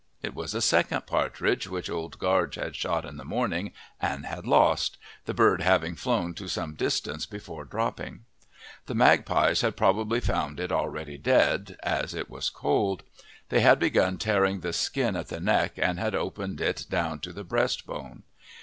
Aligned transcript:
It 0.23 0.33
was 0.33 0.55
a 0.55 0.63
second 0.63 1.05
partridge 1.05 1.67
which 1.67 1.87
Old 1.87 2.17
Gaarge 2.17 2.55
had 2.55 2.75
shot 2.75 3.05
in 3.05 3.17
the 3.17 3.23
morning 3.23 3.71
and 4.01 4.25
had 4.25 4.47
lost, 4.47 4.97
the 5.25 5.33
bird 5.35 5.61
having 5.61 5.93
flown 5.93 6.33
to 6.33 6.47
some 6.47 6.73
distance 6.73 7.27
before 7.27 7.65
dropping. 7.65 8.21
The 8.87 8.95
magpies 8.95 9.61
had 9.61 9.77
probably 9.77 10.19
found 10.19 10.59
it 10.59 10.71
already 10.71 11.19
dead, 11.19 11.77
as 11.83 12.15
it 12.15 12.31
was 12.31 12.49
cold; 12.49 13.03
they 13.49 13.59
had 13.59 13.77
begun 13.77 14.17
tearing 14.17 14.61
the 14.61 14.73
skin 14.73 15.15
at 15.15 15.27
the 15.27 15.39
neck 15.39 15.73
and 15.77 15.99
had 15.99 16.15
opened 16.15 16.61
it 16.61 16.87
down 16.89 17.19
to 17.19 17.31
the 17.31 17.43
breast 17.43 17.85
bone. 17.85 18.23